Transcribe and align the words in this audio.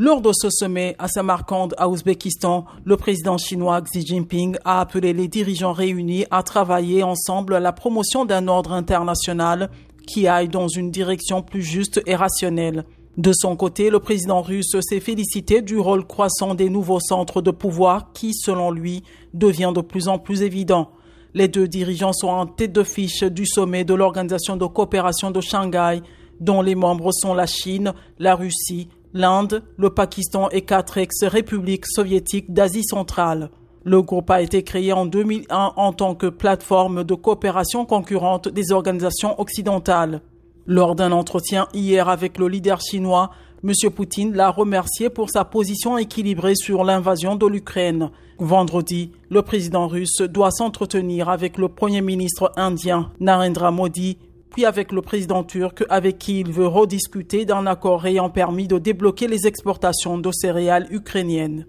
Lors 0.00 0.20
de 0.20 0.30
ce 0.32 0.48
sommet 0.48 0.94
à 1.00 1.08
Samarkand, 1.08 1.70
à 1.76 1.88
Ouzbékistan, 1.88 2.66
le 2.84 2.96
président 2.96 3.36
chinois 3.36 3.82
Xi 3.82 4.06
Jinping 4.06 4.56
a 4.64 4.80
appelé 4.80 5.12
les 5.12 5.26
dirigeants 5.26 5.72
réunis 5.72 6.24
à 6.30 6.44
travailler 6.44 7.02
ensemble 7.02 7.56
à 7.56 7.58
la 7.58 7.72
promotion 7.72 8.24
d'un 8.24 8.46
ordre 8.46 8.74
international 8.74 9.70
qui 10.06 10.28
aille 10.28 10.46
dans 10.46 10.68
une 10.68 10.92
direction 10.92 11.42
plus 11.42 11.62
juste 11.62 12.00
et 12.06 12.14
rationnelle. 12.14 12.84
De 13.16 13.32
son 13.32 13.56
côté, 13.56 13.90
le 13.90 13.98
président 13.98 14.40
russe 14.40 14.76
s'est 14.82 15.00
félicité 15.00 15.62
du 15.62 15.80
rôle 15.80 16.06
croissant 16.06 16.54
des 16.54 16.70
nouveaux 16.70 17.00
centres 17.00 17.42
de 17.42 17.50
pouvoir 17.50 18.12
qui, 18.12 18.34
selon 18.34 18.70
lui, 18.70 19.02
devient 19.34 19.72
de 19.74 19.80
plus 19.80 20.06
en 20.06 20.20
plus 20.20 20.42
évident. 20.42 20.92
Les 21.34 21.48
deux 21.48 21.66
dirigeants 21.66 22.12
sont 22.12 22.28
en 22.28 22.46
tête 22.46 22.72
de 22.72 22.84
fiche 22.84 23.24
du 23.24 23.46
sommet 23.46 23.82
de 23.82 23.94
l'Organisation 23.94 24.56
de 24.56 24.66
coopération 24.66 25.32
de 25.32 25.40
Shanghai, 25.40 26.02
dont 26.38 26.62
les 26.62 26.76
membres 26.76 27.10
sont 27.12 27.34
la 27.34 27.46
Chine, 27.46 27.92
la 28.20 28.36
Russie, 28.36 28.88
l'Inde, 29.14 29.62
le 29.76 29.90
Pakistan 29.90 30.48
et 30.50 30.62
quatre 30.62 30.98
ex-républiques 30.98 31.86
soviétiques 31.86 32.52
d'Asie 32.52 32.84
centrale. 32.84 33.50
Le 33.84 34.02
groupe 34.02 34.30
a 34.30 34.42
été 34.42 34.62
créé 34.62 34.92
en 34.92 35.06
2001 35.06 35.72
en 35.76 35.92
tant 35.92 36.14
que 36.14 36.26
plateforme 36.26 37.04
de 37.04 37.14
coopération 37.14 37.86
concurrente 37.86 38.48
des 38.48 38.72
organisations 38.72 39.40
occidentales. 39.40 40.20
Lors 40.66 40.94
d'un 40.94 41.12
entretien 41.12 41.68
hier 41.72 42.08
avec 42.08 42.36
le 42.36 42.48
leader 42.48 42.80
chinois, 42.80 43.30
M. 43.64 43.72
Poutine 43.90 44.34
l'a 44.34 44.50
remercié 44.50 45.10
pour 45.10 45.30
sa 45.30 45.44
position 45.44 45.98
équilibrée 45.98 46.54
sur 46.54 46.84
l'invasion 46.84 47.34
de 47.34 47.46
l'Ukraine. 47.46 48.10
Vendredi, 48.38 49.10
le 49.30 49.42
président 49.42 49.88
russe 49.88 50.20
doit 50.20 50.50
s'entretenir 50.50 51.28
avec 51.28 51.58
le 51.58 51.68
premier 51.68 52.02
ministre 52.02 52.52
indien 52.56 53.10
Narendra 53.18 53.70
Modi 53.70 54.18
puis 54.50 54.64
avec 54.64 54.92
le 54.92 55.02
président 55.02 55.44
turc 55.44 55.84
avec 55.88 56.18
qui 56.18 56.40
il 56.40 56.52
veut 56.52 56.66
rediscuter 56.66 57.44
d'un 57.44 57.66
accord 57.66 58.06
ayant 58.06 58.30
permis 58.30 58.68
de 58.68 58.78
débloquer 58.78 59.28
les 59.28 59.46
exportations 59.46 60.18
de 60.18 60.30
céréales 60.32 60.86
ukrainiennes. 60.90 61.66